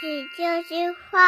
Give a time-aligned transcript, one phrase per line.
[0.00, 1.18] 喜就是话。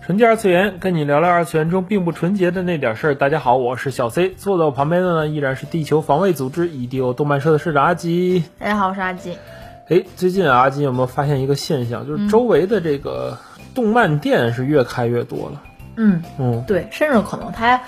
[0.00, 3.14] 纯洁二次元，跟你聊聊二次元中并不纯洁的那点事儿。
[3.14, 8.44] 大家好，我是小 C，坐在我旁边的呢依然是地球防卫组织 EDO 动漫社的社长阿吉。
[8.58, 9.36] 大家好，我是阿吉。
[9.88, 13.38] 哎，最近啊，阿吉有没有发现一个现象，就是周围的这个
[13.74, 15.62] 动漫店是越开越多了？
[15.96, 17.80] 嗯嗯，对，甚至可能它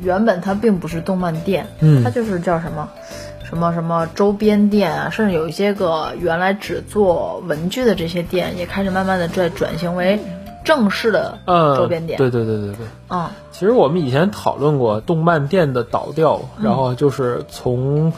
[0.00, 2.88] 原本它并不是动漫店，嗯它就是叫什么
[3.50, 10.20] 什么什么周边店啊，甚至有一些个原来只做文具的这些店，也开始慢慢的在转型为
[10.64, 12.16] 正式的呃，周边店。
[12.16, 12.86] 对对对对对。
[13.08, 18.14] 嗯其实我们以前讨论过动漫店的倒掉，然后就是从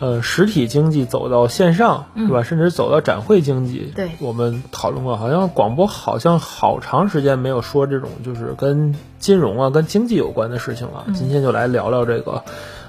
[0.00, 2.42] 呃实体经济走到线上，是吧？
[2.42, 3.92] 甚至走到展会经济。
[3.94, 11.04] 对我们讨论过，好像广播好像好长时间没有说这种就是跟金融啊、跟经济有关的事情了。
[11.12, 12.44] 今天就来聊聊这个。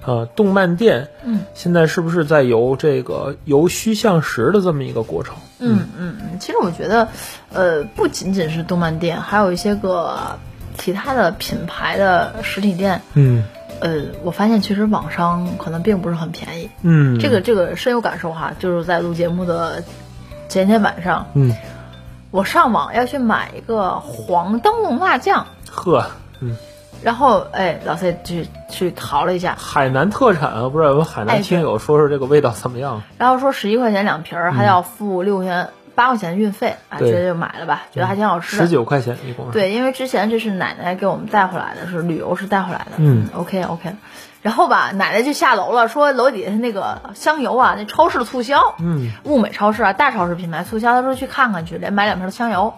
[0.05, 5.35] 呃，动漫店，嗯，现在是不是在由这个由虚向实的这么一个过程？
[5.59, 7.07] 嗯嗯嗯，其实我觉得，
[7.53, 10.37] 呃，不仅仅是动漫店，还有一些个
[10.77, 13.01] 其他的品牌的实体店。
[13.13, 13.43] 嗯
[13.79, 16.69] 呃，我发现其实网上可能并不是很便宜。
[16.83, 19.83] 嗯，这个这个深有感受哈，就是在录节目的
[20.47, 21.53] 前天晚上，嗯，
[22.31, 26.05] 我上网要去买一个黄灯笼辣酱，呵，
[26.39, 26.55] 嗯，
[27.03, 33.01] 然后哎，老蔡去去淘了一下，海南特产啊，不知道有没有海南哎听友说说这个味道怎么样？
[33.17, 38.63] 然后说十一块钱两瓶儿，还要付六块钱八块钱运费，啊，对觉得就买了吧，觉得还挺好吃的。
[38.63, 39.51] 十九块钱一共。
[39.51, 42.91] 对，因为之前这是奶奶给我们带回来的，是旅游是带回来的。
[42.97, 43.95] 嗯，OK OK。
[44.41, 52.73] 然后吧，奶奶就下楼了，说楼底下那个香油啊，那超市促销，嗯，物美超市啊，大超市品牌促销，她说去看看去，连买两瓶香油。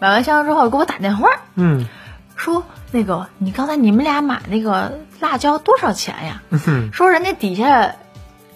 [0.00, 1.86] 买完香油之后给我打电话，嗯
[2.34, 2.64] 说
[2.94, 6.42] 那个你刚才你们俩买那个辣椒多少钱呀？
[6.50, 7.96] 嗯，说人家底下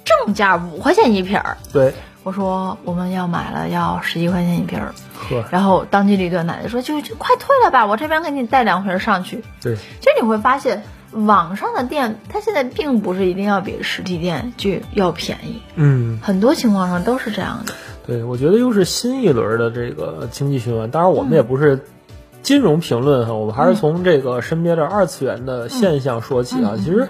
[0.05, 1.57] 正价五块钱一瓶儿。
[1.73, 9.43] 对，我说我们要买了要十一块钱一瓶儿，呵，然后当机立断，奶奶说就就快退了吧，我这边给你带两瓶儿上去。
[9.61, 17.75] 对，其实你会发现，网上的店它现在并不是一定要比实体店就要便宜，嗯，很多情况上都是这样的。
[18.07, 20.93] 对，我觉得又是新一轮的这个经济循环。
[20.93, 21.85] 当然，我们也不是
[22.43, 26.75] 金融评论哈，我们还是从这个身边的二次元的现象说起啊。
[26.77, 27.09] 其实。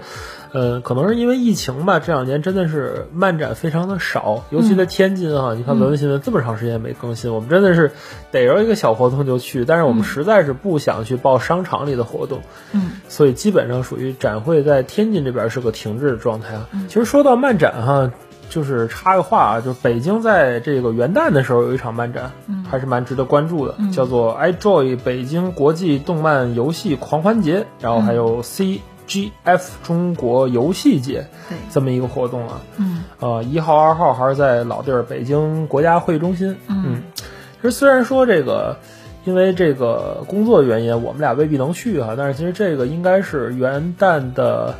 [0.50, 7.92] 呃，可能是因为疫情吧，这两年真的是漫展非常的少，尤其在天津哈，你看文文新闻这么长时间没更新，我们真的是
[8.30, 12.40] 逮着一个小活动就去，但是我们实在是不想去报商场里的活动，
[12.72, 16.66] 嗯，所以基本上属于展会在天津这边是个停滞的状态啊。
[16.88, 18.10] 其实说到漫展哈，
[18.48, 22.32] 就是插个话啊，就是北京在这个元旦的时候有一场漫展，
[22.70, 32.60] 还是蛮值得关注的，叫做 iJoy 北京国际动漫游戏狂欢节，然后还有 CGF 中国游戏节对，这么一个活动啊。
[32.76, 33.04] 嗯。
[33.20, 36.56] 呃，一号、二号还是在老地儿北京国家会议中心。
[36.68, 38.76] 嗯，其实虽然说这个，
[39.24, 44.76] 因为这个工作原因，我们俩未必能去哈、但是其实这个应该是元旦的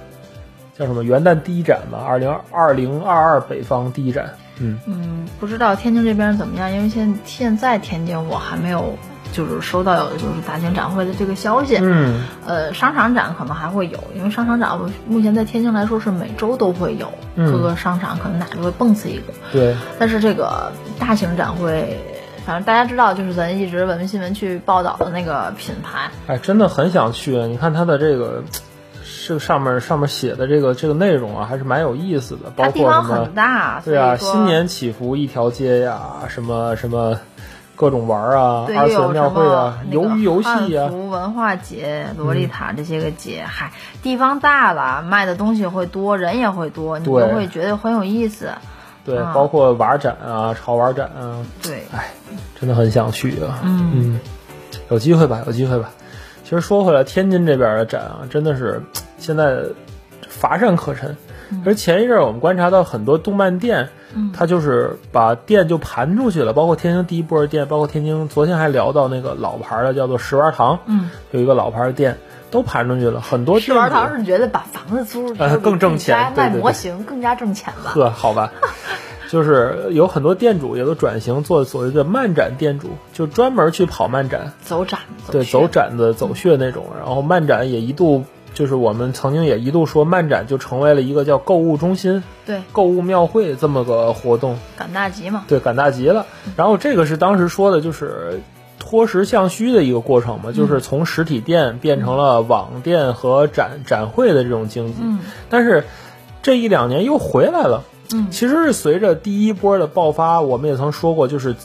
[0.79, 4.35] 叫什么元旦第一展吧，二零二零二二北方第一展。
[4.61, 8.97] 嗯嗯，不知道天津这边怎么样，因为现现在天津我还没有
[9.33, 11.79] 就是收到有就是大型展会的这个消息。
[11.81, 19.33] 嗯呃，商场展可能还会有，因为商场展目前在天津来说是每周都会有，嗯各个商场可能哪个会蹦次一个。
[19.53, 21.99] 对，但是这个大型展会，
[22.47, 27.37] 反正大家知道，就是咱一直文文新闻去报道的那个品牌，哎，真的很想去。
[27.47, 28.45] 你看它的这个。
[29.29, 37.21] 这个上面上面写的这个这个内容啊，还是蛮有意思的，包它地方括什么很大，对啊，新年祈福一条街呀，什么什么
[37.77, 43.73] 各种玩啊，对，二次元又有什庙会啊么，那个鱿鱼游戏啊呀、汉服文化节、洛丽塔这些个节，嗨，
[44.03, 48.53] 地方大了，卖的东西会多，人也会多，你就会觉得很有意思。
[49.05, 52.13] 对，啊包括玩展啊、潮玩展啊，对，哎
[52.59, 53.59] 真的很想去啊。
[53.63, 54.21] 嗯嗯，
[54.89, 55.91] 有机会吧，有机会吧。
[56.45, 58.83] 其实说回来，天津这边的展啊，真的是
[59.19, 59.65] 现在
[60.29, 61.17] 乏善可陈。
[61.65, 72.19] 而前一阵儿我们观察到很多动漫店，嗯它就是把店就盘出去了，包括天津第一波的店，包括天津昨天还聊到那个老牌的叫做石丸堂，嗯，有一个老牌的店
[72.51, 77.93] 都盘出去了，很多店主堂是觉得把房子租出去呃更挣钱卖模型更加挣钱吧？
[77.93, 78.53] 呵，好吧，
[79.31, 85.01] 就是有很多店主也都转型做所谓的漫展店主，就专门去跑漫展，走展，
[85.31, 86.85] 对，走展子走穴那种。
[86.99, 88.25] 然后漫展也一度
[88.59, 95.45] 就是我们曾经也一度说漫展就成为了一个叫购物中心、对购物庙会这么个活动，赶大集嘛。
[95.47, 96.27] 对，赶大集了。
[96.57, 98.41] 然后这个是当时说的就是。
[98.81, 104.95] 脱实向虚的一个过程嘛，就是从实体店变成了网店和展展会的这种经济。
[105.03, 105.19] 嗯
[105.51, 105.85] 但是
[106.43, 107.83] 这一两年又回来了，
[108.15, 111.57] 嗯其实是随着第一波的爆发，我们也曾说过，就是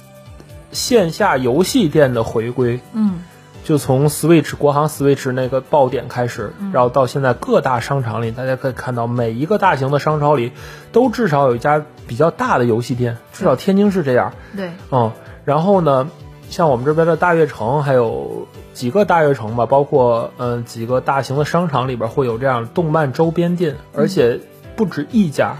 [0.72, 3.24] 线下游戏店的回归，嗯
[3.64, 10.52] 就从 Switch 国行 Switch 那个爆点开始，然后到现在各大商场里，大家可以看到每一个大型的商超里，
[10.92, 14.34] 都至少有一家比较大的游戏店，至少天津是这样。
[14.56, 15.12] 对，嗯，
[15.46, 16.10] 然后呢，
[16.50, 24.42] 像我们这边的大悦城，还有几个大悦城吧，包括嗯、呃几个大型的商场里边会有这样动漫周边店，而且
[24.76, 25.56] 不止一家，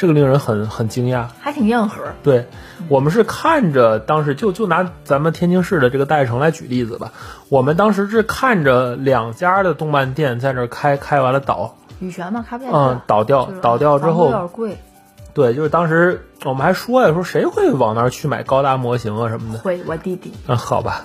[0.00, 1.26] 这个令人很很惊讶。
[1.40, 2.00] 还挺硬核。
[2.22, 2.46] 对，
[2.88, 7.12] 我们是看着当时就就拿咱们天津市的这个大悦城来举例子吧，
[7.50, 14.78] 我们当时是看着两家的动漫店在那儿开，开完了倒，羽泉嘛，开不下去嗯，倒掉就是倒掉之后有，点贵，
[15.34, 19.58] 对，就是当时我们还说呀，说谁会往那儿去买高达模型啊什么的。
[19.58, 20.32] 会我弟弟。
[20.46, 21.04] 嗯，好吧，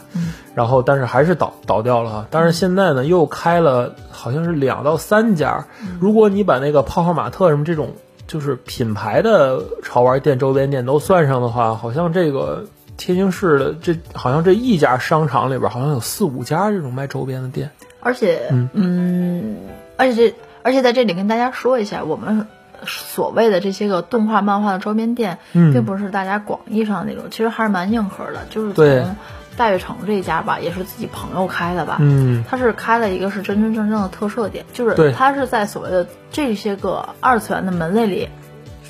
[0.56, 2.25] 然后但是还是倒倒掉了哈。
[2.31, 5.65] 但是现在呢，又开了好像是两到三家。
[6.00, 7.95] 如果你把那个泡泡玛特什么这种
[8.27, 12.66] 就是品牌的潮玩店、周边店都算上的话，好像这个
[12.98, 17.72] 天津市的这好像这一家商场里边好像有四五家这种卖周边的店。
[18.00, 19.57] 而且，嗯
[19.98, 22.48] 而且这，而且在这里跟大家说一下，我们
[22.86, 28.45] 所谓的这些个动画、漫画的周边店，嗯并不是大家广义上那种，其实还是蛮硬核的。
[28.50, 29.16] 就是对从
[29.57, 38.30] 大悦城这一家吧，也是自己朋友开的吧，嗯，他是开了一个是真真正正的特色店，就是他是在所谓的这些个二次元的门类里，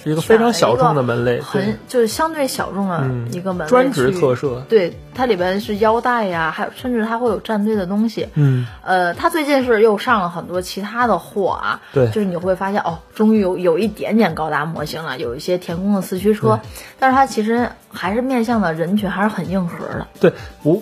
[0.06, 4.36] 是一个非常小众的门类，很，就是相对小众的嗯一个门类、专职特。
[4.36, 4.64] 摄。
[4.70, 8.28] 对，它里边是腰带呀，还有甚至它会有战队的东西。
[8.36, 16.60] 嗯，呃，它最近是又上了很多其他的货啊，对就是你会发现哦，终于有有一点点高达模型了，有一些田宫的四驱车，
[17.00, 20.08] 但是它其实还是面向的人群还是很硬核的。
[20.20, 20.82] 对，我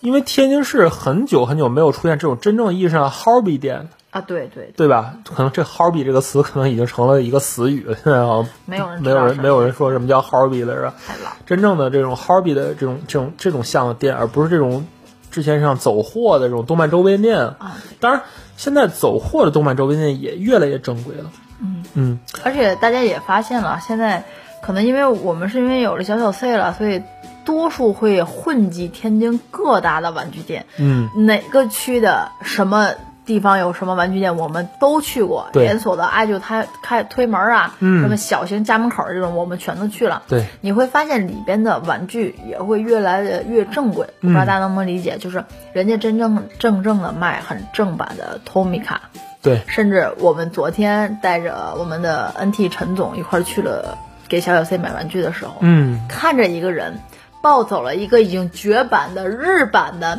[0.00, 3.88] 因为天津市很久很久没有出现这种真正意义上的 hobby 店。
[4.10, 5.14] 啊，对对，对吧？
[5.24, 7.94] 可能这 hobby 这个词可能已经成了一个死语了。
[7.94, 10.94] 现在好像没有人没有人没有人说什么叫 hobby 了，是吧？
[11.06, 11.30] 太老。
[11.44, 14.86] 真正的这种 hobby 的这种这种这种像的店，而不是这种
[15.30, 17.38] 之前像走货的这种动漫周边店。
[17.38, 18.22] 啊，当然，
[18.56, 21.30] 现在走货的动漫周边店也越来越正规了。
[21.60, 24.24] 嗯嗯，而且大家也发现了，现在
[24.62, 27.02] 可能因为我们是因为有了小小 C 了，所以
[27.44, 32.88] 多数会混迹天津各大的玩具店，嗯，哪个区的什么。
[33.28, 35.50] 地方有什么玩具店，我们都去过。
[35.52, 40.22] 连锁的艾就他开推门啊，嗯什么小型家门口这种，我们全都去了。
[40.28, 44.06] 对，你会发现里边的玩具也会越来越越正规。
[44.22, 45.18] 嗯不知道大家能不能理解？
[45.18, 45.44] 就是
[45.74, 48.96] 人家真正正正的卖很正版的 Tomica，
[49.42, 56.98] 对，甚至我们昨天带着我们的 NT 陈总一块儿去了给小小 C 买玩具的时候，嗯，看着一个人
[57.42, 60.18] 抱走了一个已经绝版的日版的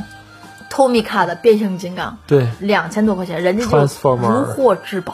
[0.80, 5.14] Tomica 的变形金刚，对，两千多块钱，人家就如获至宝。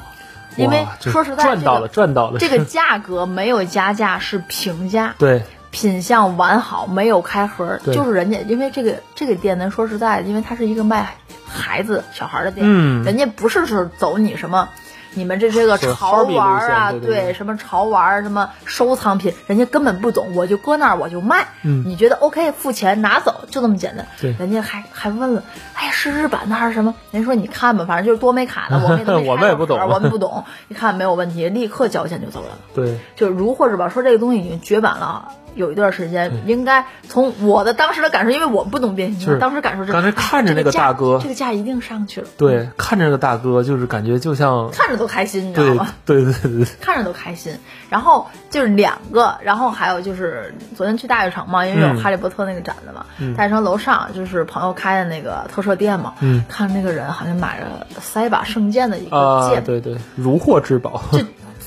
[0.58, 2.38] 因为说实在，赚到了，赚到了。
[2.38, 5.16] 这个、价格没有加价，是平价。
[5.20, 5.42] 对，
[5.72, 11.16] 品相完好，没有开盒，就是人家，因为这个这个店，咱说实在的，因为它是一个卖
[11.48, 14.70] 孩子小孩的店，嗯人家不是是走你什么。
[15.16, 21.48] 你们这些个潮玩啊，对对对什么潮玩，什么收藏品，人家根本不懂，我就搁那儿我就卖。
[21.64, 24.06] 嗯你觉得 OK，付钱拿走，就这么简单。
[24.22, 26.94] 对人家还还问了，哎，是日版的还是什么？
[27.12, 28.90] 人家说你看吧，反正就是多美卡的，我
[29.32, 32.58] 我们也不懂我们不懂，一看没有问题，立刻交钱就走人了。
[32.74, 41.20] 对，就如获至宝，说这个东西已经绝版了，有一段时间，应该从我的当时的感受，因为我不懂变形金刚，当时感受是，刚才哎看着那个大哥。
[41.22, 45.88] 这个价一定上去了，对，看着那个大哥，就是感觉就像，看着都开心，你知道吗？
[46.06, 47.54] 对对对对，看着都开心。
[47.90, 51.98] 然后就是两个，然后还有就是昨天去大悦城嘛，因为有嗯。
[51.98, 53.06] 哈利波特那个展的嘛，
[53.38, 56.44] 大悦城楼上就是朋友开的那个特摄店嘛，嗯。
[56.50, 61.20] 看那个人好像买了塞把圣剑的一个啊，剑，对对，如获至宝，就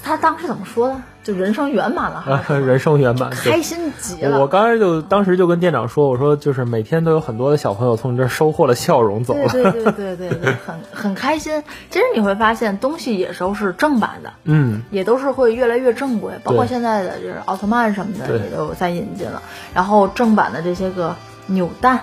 [0.03, 0.97] 他当时怎么说的？
[1.29, 3.29] 就人生圆满了，啊还是什么人生圆满。
[3.29, 4.41] 开心极了。
[4.41, 9.47] 我刚才就当时就跟店长说，我说就是每天都有很多的小朋友从你这收获了笑容走了。
[9.51, 11.63] 对对对 对对对，很很开心。
[11.91, 19.43] 其实你会发现，东西也都是正版的，嗯，也都是会越来越正规，包括现在的就是奥特曼什么的也都有在引进了。
[19.75, 21.15] 然后正版的这些个
[21.47, 22.01] 扭蛋，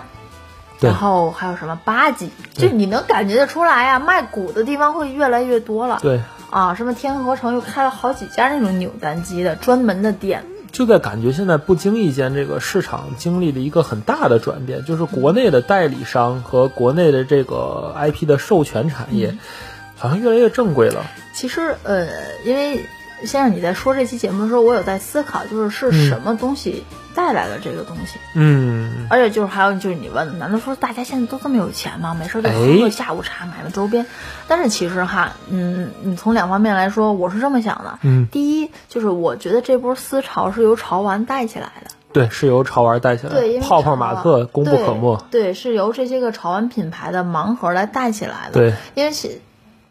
[0.78, 5.98] 然后还有什么八级，就你能感觉得出来呀、卖鼓的地方会越来越多了。
[6.00, 6.20] 对，
[6.56, 10.42] 啊，什么天河城又开了好几家那种扭蛋机的专门的店。
[10.72, 19.36] 就在感觉现在不经意间，这个市场经历了一个很大的转变，就是国内的代理商和国内的这个 IP 的授权产业，
[19.98, 21.04] 好像越来越正规了。
[21.34, 22.08] 其实呃，
[22.46, 22.80] 因为
[23.24, 28.18] 先生你在说这期节目的时候，我有在思考，就是是什么东西带来了这个东西。
[28.34, 32.14] 嗯，而且就是还有就是你问的，难道说大家现在都这么有钱吗？
[32.18, 34.06] 没事就喝哎个下午茶，买个周边。
[34.48, 37.98] 但是其实哈，嗯，你从两方面来说，我是这么想的。
[38.02, 41.90] 嗯，第一就是我觉得这波思潮是由潮玩带起来的。
[42.12, 45.18] 对，是由潮玩带起来的，对，因为泡泡玛特功不可没。
[45.30, 45.42] 对。
[45.42, 48.52] 对，是由这些个潮玩品牌的盲盒来带起来的。
[48.52, 49.40] 对，因为其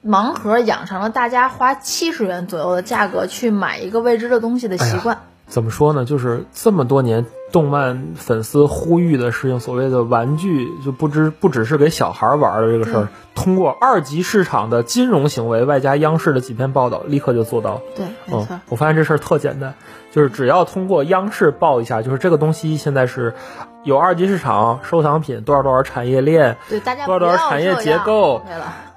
[0.06, 5.18] 盲盒养成了大家花七十元左右的价格去买一个未知的东西的习惯。
[5.48, 6.06] 怎么说呢？
[6.06, 17.80] 就是这么多年动漫粉丝呼吁的事情，所谓的玩具就不知不只是给小孩玩的这个事儿，通过二级市场的金融行为，外加央视的几篇报道，立刻就做到。
[17.96, 18.48] 对，没错。
[18.50, 19.76] 嗯，我发现这事儿特简单，
[20.12, 23.36] 就是只要通过央视报一下，就是这个东西现在是
[23.84, 28.42] 有二级市场收藏品，多少多少产业链，对大家多少多少产业结构。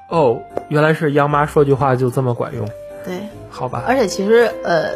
[0.09, 2.67] 哦，原来是央妈说句话就这么管用。
[3.05, 3.85] 对，好吧。
[3.87, 4.91] 而且其实呃。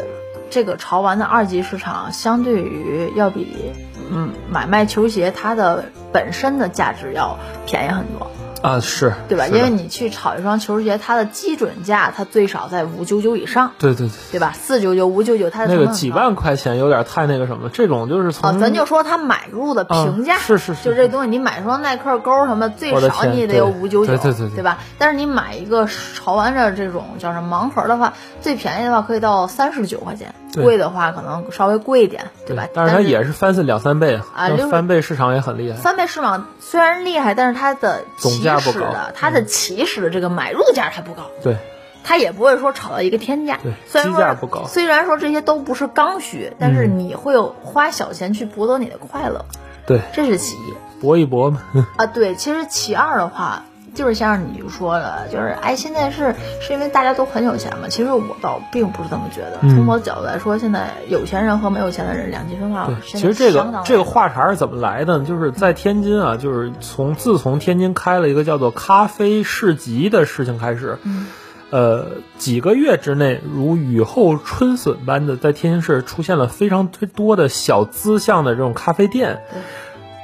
[0.55, 3.73] 这个潮玩的二级市场，相对于要比
[4.11, 8.31] 嗯买卖球鞋它的本身的价值要便宜很多
[8.63, 9.49] 啊，是对吧？
[9.49, 14.53] 因为你去炒一双球鞋，它的基准价它最少在五九九以上，对对对，对吧？
[14.55, 24.79] 四九九、五九九，它的那个几万块钱有点太那个什么，这种就是从啊，咱就说它买入的评价，是是是，就这东西，你买双耐克勾什么，最少你也得有五九九，对对对，对吧？
[24.97, 30.33] 但是你买一个潮玩的这种叫什么盲盒的话，最便宜的话可以到三十九块钱。
[30.55, 32.69] 贵的话可能稍微贵一点，对吧？
[32.75, 35.79] 但是它也是翻两三倍啊，翻倍市场也很厉害。
[35.79, 41.23] 翻倍市场虽然厉害，但是它的总价不高，它的起始的这个买入价它不高。
[41.43, 41.57] 对，
[42.05, 43.59] 它也不会说炒到一个天价。
[43.63, 44.67] 对，虽然说不高。
[44.67, 49.45] 虽然说这些都不是刚需，但是你会有花小钱去博得你的快乐。
[49.87, 50.75] 对，这是其一。
[51.01, 51.63] 搏一搏嘛。
[51.97, 53.65] 啊，对，其实其二的话。
[53.95, 57.89] 就是像你就说的，就是哎，现在是是因为大家都很有钱嘛？
[57.89, 59.59] 其实我倒并不是这么觉得。
[59.61, 62.99] 从我的角度来说，现在有钱人和没有钱的人两极分化了。
[63.05, 65.21] 其实这个这个话茬是怎么来的？
[65.21, 71.27] 就是在天津啊，就是从自从天津开了一个叫做咖啡市集的事情开始，嗯、
[71.71, 72.07] 呃，
[72.39, 79.43] 几个月之内如雨后春笋般的在天津市出现了非常多的小资向的这种咖啡店。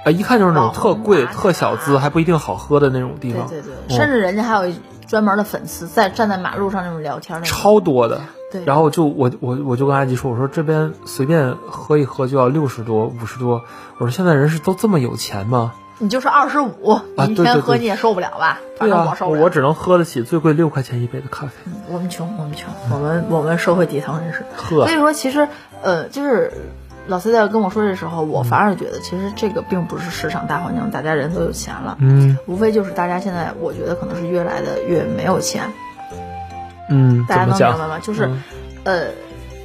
[0.08, 3.46] 啊，一看就是那种特贵、特小资，还不一定好喝的那种地方。
[3.46, 4.72] 对对对，甚至人家还有
[5.06, 8.20] 专门的粉丝在站在马路上那种聊天，超多的。
[8.50, 13.62] 对，然后就我我我就跟阿吉说，我说这边随便喝一喝就要六十多、五十多。
[13.98, 15.74] 我说现在人是都这么有钱吗？
[15.98, 18.60] 你就是二十五，你一天喝你也受不了吧？
[18.78, 21.52] 对啊，我只能喝得起最贵六块钱一杯的咖啡。
[21.88, 24.46] 我们穷，我们穷，我们我们社会底层人士。
[24.56, 25.46] 呵，所以说其实
[25.82, 26.50] 呃就是。
[27.08, 35.64] 老 C 在跟我说的时候，我反而觉得其实这个并不是市场大环境，大家人都有钱了，嗯，无非就是大家现在我觉得可能是越来的越没有钱，
[36.90, 37.98] 嗯，大家能明白吗？
[38.00, 38.30] 就是，
[38.84, 39.06] 呃，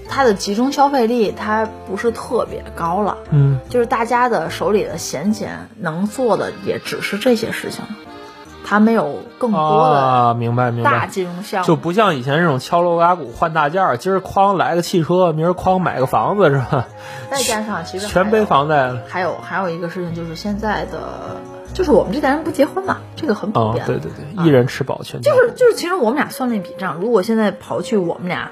[0.09, 7.83] 它的集中消费力它不是特别高了，嗯，就是大家的手里的闲钱能做的也只是这些事情。
[8.65, 16.87] 它没有更多的啊，明白明白，大金融项目就不像以前这种敲锣打鼓换大件儿，今儿哐来个汽车，明儿哐买个房子是吧？
[17.29, 19.01] 再加上其实全背房贷了。
[19.07, 21.41] 还有还有一个事情就是现在的，
[21.73, 23.83] 就是我们这代人不结婚嘛，这个很普遍。
[23.83, 25.31] 哦，对对对，一人吃饱全家。
[25.31, 28.51] 就是就是，其实我们俩算了一笔账，如果现在刨去我们俩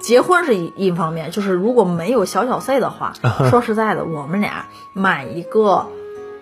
[0.00, 3.12] 结婚是一一方面，就是如果没有小小 C 的话，
[3.50, 5.86] 说实在的，我们俩买一个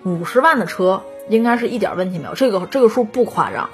[0.05, 1.03] 五十万的车。
[1.29, 3.71] 应该是一点问题没有，这个这个数不夸张。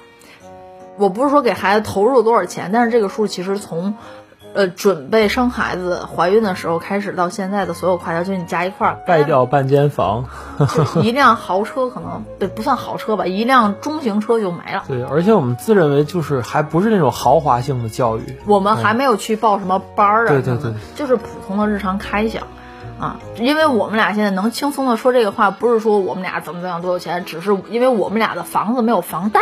[0.97, 3.95] 我不是说给孩子投入了多少钱，但是这个数其实从，
[4.52, 10.25] 呃，准备生孩子、怀孕的时候开始到现在的所有花销，就你加一块儿，败掉半间房，
[11.02, 14.83] 一辆豪车可能不不算豪车吧，一辆中型车就没了。
[14.88, 22.40] 对，而且我们自认为就是还不是那种豪华性的教育，我们还没有去报什么班儿啊，对对对，就是普通的日常开销。
[22.99, 29.40] 啊，因为我们俩现在能轻松的说这个话，不是说我们俩怎么怎么样多有钱，只是因为我们俩的房子没有房贷，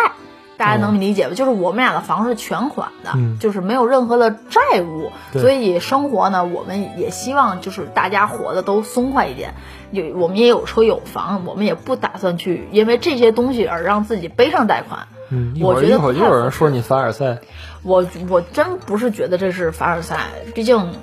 [0.58, 1.34] 大家能理解吧？
[1.34, 9.54] 就是我们俩的房是全款的，就是没有任何的债务，所以生活呢，我们也希望就是大家活的都松快一点。
[9.90, 15.06] 有我们也有车有房，我们也不打算去因为这些东西而让自己背上贷款。
[15.28, 17.38] 嗯，我觉得一会儿又有人说你凡尔赛。
[17.82, 20.18] 我我真不是觉得这是凡尔赛，
[20.54, 20.94] 毕竟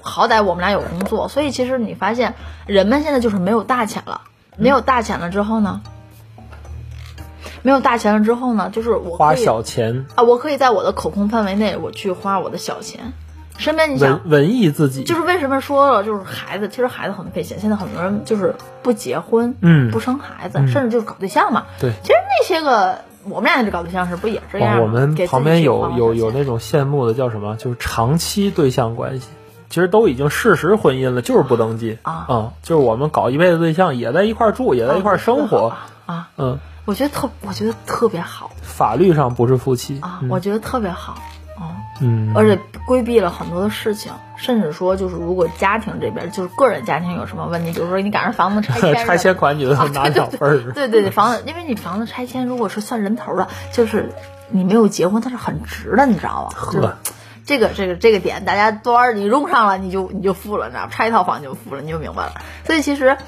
[0.00, 2.34] 好歹我们俩有工作，所以其实你发现
[2.66, 4.22] 人们现在就是没有大钱了，
[4.56, 5.82] 没有大钱了之后呢，
[7.62, 10.06] 没有大钱了之后呢，就是我花小钱。
[10.14, 13.12] 啊，我可以在我的可控范围内，我去花我的小钱。
[13.58, 21.66] 身边你想文艺自己，就是为什么说了就是孩子，其实孩子很费钱，现在很多人就是不结婚，嗯，不生孩子，甚至就是搞对象嘛。
[21.78, 24.82] 对，其实那些个我们俩这搞对象时不也这样吗？
[24.82, 27.56] 我们旁边有有有那种羡慕的叫什么？
[27.56, 29.28] 就是长期对象关系，
[29.68, 41.14] 其实都已经事实婚姻了，就是不登记啊嗯，就是我们搞一辈子对象，也在一块住，也在一块生活，啊啊，嗯，我觉得特我觉得特别好法律上不是夫妻啊，嗯我觉得特别好。
[41.56, 54.10] 哦，嗯，而且规避了很多的事情，甚至说就是如果家庭这边就是个人家庭有什么问题，比如说你赶上房子拆迁 拆迁款你能拿小份儿，对对对，房子，因为你房子拆迁，如果是算人头的，就是
[54.48, 56.58] 你没有结婚，它是很值的，你知道吗？
[56.72, 56.96] 就是呵，
[57.44, 60.90] 这个这个这个点，大家多少你用上了，你就你就付了，你知道吗？
[60.90, 62.40] 拆一套房你就付了，你就明白了。
[62.64, 63.18] 所以其实，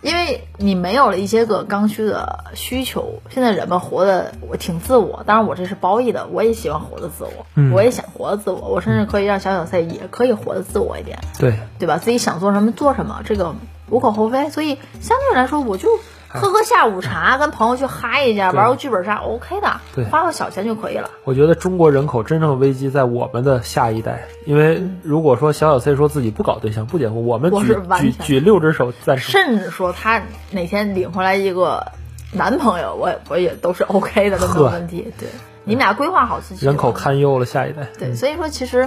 [0.00, 11.18] 因为你没有了一些个刚需的需求，现在人们活的我挺自我，当然我这是褒义的，我也喜欢活的自我，嗯我也想活的自我，我甚至可以让小小赛也可以活的自我一点。
[11.38, 11.98] 对，对吧？
[11.98, 13.54] 自己想做什么做什么，这个
[13.90, 14.50] 无可厚非。
[14.50, 15.88] 所以相对来说，我就
[16.28, 21.10] 喝喝下午茶，跟朋友去嗨一下，对玩个剧本杀，OK 的对，花个小钱就可以了。
[21.24, 29.30] 我觉得中国人口真正的危机在我们的下一代，因为如果说小小 C 说自己不搞对象不结婚，我们我举是完全举举六只手赞成。
[29.30, 31.92] 甚至说他哪天领回来一个
[32.32, 35.10] 男朋友，我我也都是 OK 的，都没有问题。
[35.18, 35.28] 对，
[35.64, 37.88] 你们俩规划好自己人口堪忧了，下一代。
[37.98, 38.86] 对，所以说其实，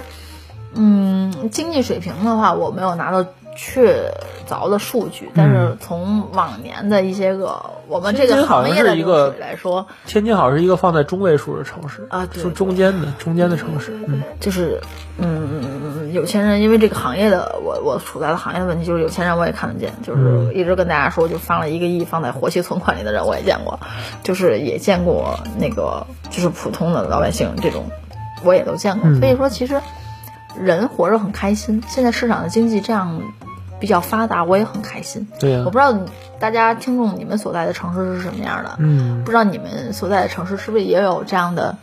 [0.75, 3.25] 嗯，经济水平的话，我没有拿到
[3.63, 4.11] 确
[4.49, 13.93] 凿的数据，但是从往年的一些个我们这个行业的一个来说，天津好像是一个放在中位数的城市啊对是中间的中间的城市。
[14.07, 14.81] 嗯，就是
[15.19, 23.79] 嗯，有钱人因为这个行业的我我处在的行业的问题，就是有钱人我也看得见，就是一直跟大家说，就放了一个亿放在活期存款里的人我也见过，
[24.23, 27.85] 就是也见过那个就是普通的老百姓这种，
[28.43, 29.07] 我也都见过。
[29.07, 29.79] 嗯所以说，其实
[30.59, 31.81] 人活着很开心。
[31.87, 33.21] 现在市场的经济这样
[33.81, 35.27] 比较发达，我也很开心。
[35.39, 35.93] 对呀、我不知道
[36.39, 41.77] 大家听众你们所在的城市是什么样的，嗯，不知道你们所在的城市是不是也有这样的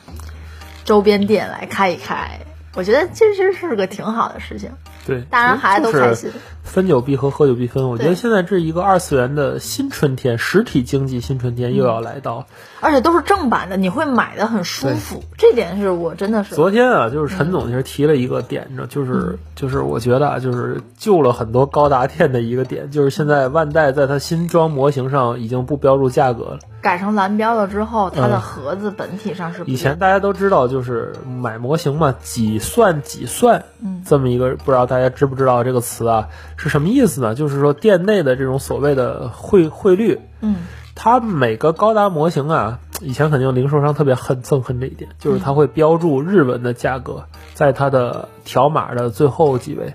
[0.85, 2.41] 周边店来开一开？
[2.75, 4.71] 我觉得这实是个挺好的事情，
[5.05, 6.31] 对，大人孩子都开心。
[6.69, 7.89] 分久必合，合久必分。
[7.89, 12.47] 我觉得现在这是一个二次元的新春天，实体经济新春天又要来到。
[12.81, 16.55] 而且都是正版的，你会买的很舒服，这点是我真的是。
[16.55, 26.59] 昨天啊，就是陈总其实提了一个点，呢，就是就是我觉得啊，就是救了很多高达店的一个点，就是现在万代在它新装模型上已经不标注价格了。
[26.81, 34.03] 改成蓝标了之后，它的嗯盒子本体上是以前大家都知道，就是买模型嘛，几算几算，嗯。
[34.07, 37.35] 这么一个不知道大家知不知道这个词啊是什么意思呢？
[37.35, 40.57] 就是说店内的这种所谓的汇汇率，嗯
[40.95, 49.95] 它每个高达模型啊，以前肯定零售商特别恨憎恨这一点，就是它会标注日文的价格，在它的条码的最后几位。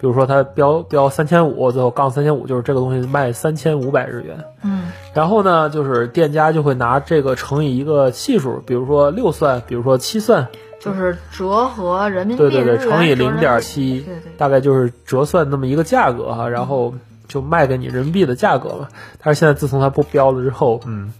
[0.00, 4.44] 比如说它标标三千五，最后杠三千五，就是这个东西卖三千五百日元。
[4.62, 10.48] 嗯然后呢，就是店家就会拿这个乘以一个系数，比如说六算，比如说七算，
[10.80, 16.94] 就是折合人民币对对对，乘以零点七对对，大概就是折算那么一个价格哈，然后
[17.28, 18.88] 就卖给你人民币的价格嘛。
[19.22, 21.12] 但是现在自从它不标了之后，嗯，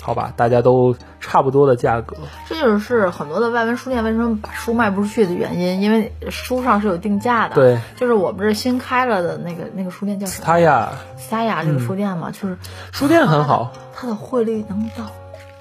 [0.00, 2.16] 好吧，大家都差不多的价格，
[2.48, 10.44] 这就是很多的外文书店为什么把书卖不出去的原因，因为书上是有定价的。，对，就是我们这新开了的那个那个书店叫什么？
[10.46, 12.56] 它呀，三亚这个书店嘛，就是
[12.92, 15.10] 书店很好，它的汇率能到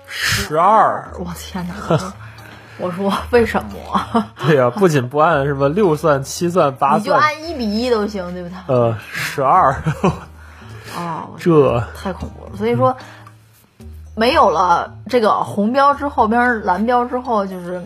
[0.06, 2.14] 十二，我天哪！
[2.78, 4.26] 我说为什么？
[4.46, 8.58] 对呀、不仅不按什么六算、七算、八算你就，按一比一都行，对不对？
[8.68, 9.74] 呃，十二，
[10.98, 12.58] 哦， 这太恐怖了。
[12.58, 12.96] 所以说，
[14.16, 17.82] 没有了这个红标之后边蓝标之后，就是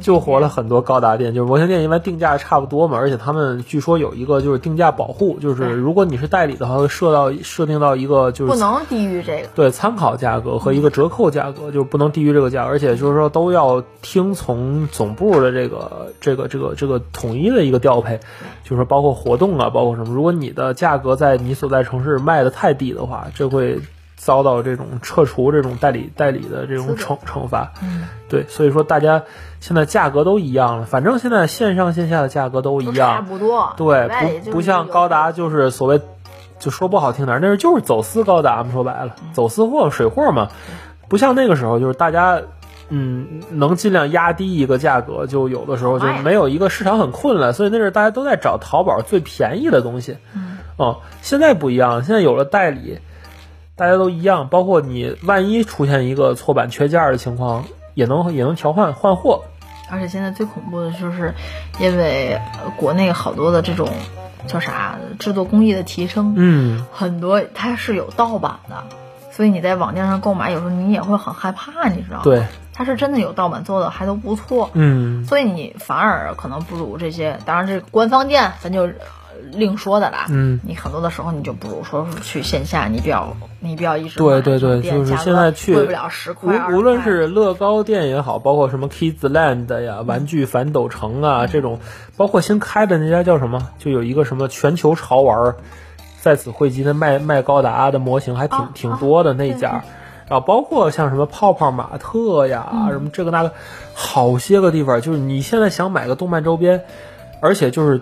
[0.00, 9.48] 救活了很多高达店，就是模型店，因为定价差不多嘛，而且他们据说有一个就是定价保护，就是如果你是代理的话，会设到设定到一个就是不能低于这个。
[9.54, 18.20] 对参考价格和一个折扣价格，就是不能低于这个价，而且就是说都要听从总部的这个这个这个这个统一的一个调配，
[18.64, 23.80] 就是说包括活动啊，包括什么，如果你的价格在你所在城市卖的太低的话，这会
[24.24, 27.72] 遭到这种撤除这种代理代理的这种惩惩罚。
[27.82, 29.24] 嗯，对，所以说大家
[29.58, 33.72] 现在价格都一样了，反正现在线上线下的价格都一样差样，不多。
[33.76, 34.08] 对，
[34.44, 36.00] 不不像高达就是所谓，
[36.60, 40.48] 就说不好听点儿，那是就是走私高达嘛，说白了，走私货、水货嘛，
[41.08, 42.40] 不像那个时候就是大家。
[42.94, 50.18] 嗯，能尽量压低一个价格，就有的时候就没有一个市场很困难，所以那阵儿大家都在找淘宝最便宜的东西。
[50.34, 52.98] 嗯，哦，现在不一样，现在有了代理，
[53.76, 59.44] 大家都一样，包括你万一出现一个错版缺件儿的情况，也能也能调换换货。
[59.90, 61.34] 而且现在最恐怖的就是，
[61.78, 63.88] 因为呃国内好多的这种
[64.46, 68.84] 叫啥制作工艺的提升，嗯，很多它是有盗版的。
[69.30, 72.22] 所以你在网店上购买，有时候你也会很害怕，你知道吗？
[72.24, 74.70] 对，它是真的有盗版做的，还都不错。
[74.74, 78.92] 嗯，所以你反而可能不如这些，当然这官方店咱就呃
[79.52, 80.26] 另说的啦。
[80.30, 91.78] 嗯，你很多的时候你就不如说是去线下，你比较你比较一直对对对，就是现在去贵不了十块，20无无论是乐高店也好，包括什么 Kids Land 呀、玩具反斗城啊这种，
[92.16, 95.56] 包括新开的那家叫什么，就有一个什么全球潮玩儿，
[96.20, 99.82] 在此汇集的卖卖高达的模型还挺、啊挺多的那对家。
[100.28, 102.90] 然后包括像什么泡泡玛特呀，嗯。
[102.92, 103.52] 什么这个那个，
[103.92, 106.84] 好些个地方，就是你现在想买个动漫周边，
[107.42, 108.00] 而且就是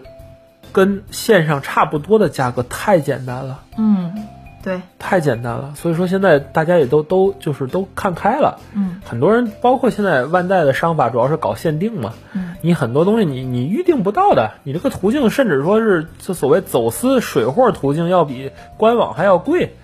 [0.72, 3.60] 跟线上差不多的价格，太简单了。
[3.76, 4.26] 嗯，
[4.62, 19.76] 对，太简单了，所以说现在大家也都都就是都看开了，嗯，很多人包括现在万代的商法主要是搞限定嘛，嗯，你很多东西你你预定不到的，你这个途径甚至说是就所谓走私水货途径要比官网还要贵，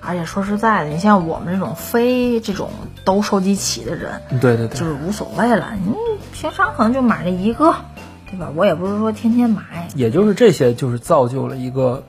[0.00, 2.70] 而且说实在的，你像我们这种非这种
[3.04, 5.74] 都收集齐的人，对对对，就是无所谓了。
[5.84, 5.94] 你
[6.32, 7.74] 平常可能就买这一个，
[8.30, 8.50] 对吧？
[8.54, 9.88] 我也不是说天天买。
[9.94, 12.04] 也就是这些就是造就了一个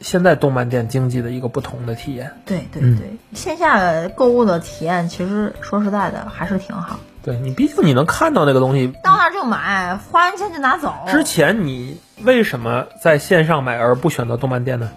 [0.00, 2.32] 现在动漫店经济的一个不同的体验。
[2.46, 6.98] 对对嗯对，线下购物的体验，其实说实在的还是挺好。
[7.22, 10.94] 对你，毕竟你能看到那个东西，到那儿就买，花完钱就拿走。
[11.08, 14.90] 之前你为什么在线上买而不选择动漫店呢？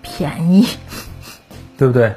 [0.00, 0.66] 便宜，
[1.76, 2.14] 对不对？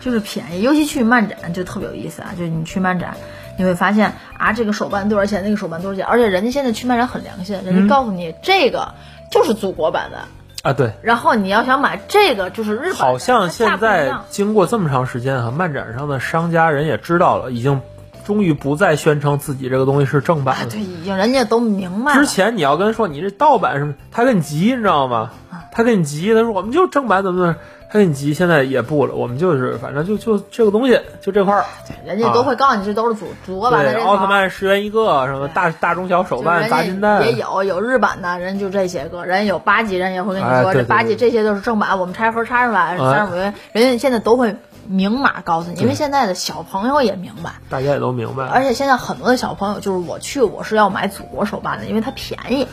[0.00, 0.62] 就是便宜。
[0.62, 2.32] 尤其去漫展就特别有意思啊！
[2.36, 3.16] 就是你去漫展，
[3.60, 8.94] 你会发现啊，这个手办多少钱，那个手办多少钱，而且人家现在去漫展很良心，人嗯家告诉你、这个
[9.30, 10.18] 就是祖国版的，
[10.62, 17.82] 啊，对，然后你要想买这个就是日本，好像现在经过这么长时间啊，漫展上的商家人也知道了，已经
[18.24, 20.70] 终于不再宣称自己这个东西是正版啊，了。
[20.70, 22.18] 对，已经人家都明白了。
[22.18, 25.30] 之前你要跟说你这盗版什么，他跟你急，你知道吗？
[25.50, 27.56] 啊他跟你急，他说我们就正版怎么怎么，
[27.92, 31.64] 他跟你急，现在也不了，我们就是反正就就这个东西就这块儿。
[32.06, 34.26] 人家都会告诉你这都是祖祖国版的奥特套。
[34.28, 44.54] 曼十元一个，什么大大中小手办、砸金蛋也，有有日版的，人就这些个，人有八级，人也会跟你说，这八级这些都是正版，我们拆盒拆出来三十五元，人家现在都会
[44.86, 48.44] 明码告诉你，因为现在的小朋友也明白，大家也都明白。
[48.44, 52.68] 而且现在很多的小朋友就是我去我是要买祖国手办的，因为它便宜。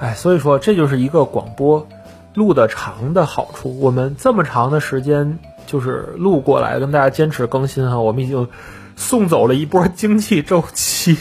[0.00, 1.86] 哎，所以说这就是一个广播
[2.34, 3.80] 录的长的好处。
[3.80, 8.48] 我们这么长的时间就是录过来，跟大家坚持更新哈，我们已经
[8.96, 11.16] 送走了一波经济周期。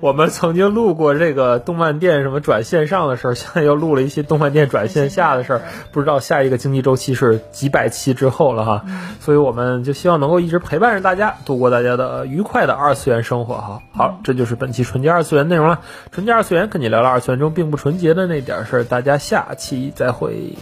[0.00, 8.84] 我们曾经录过这个动漫店什么转线上的事儿，现在又录了一些动漫店转线下的事儿，不知道下一个经济周期是几百期之后了哈。
[9.20, 13.82] 所以我们就希望能够一直陪伴着大家，度过大家的愉快的二次元生活哈。
[13.92, 15.80] 好，这就是本期纯洁二次元内容了。
[16.10, 20.56] 纯洁二次元跟你聊聊二次元中并不纯洁的那点事儿，大家下期再会。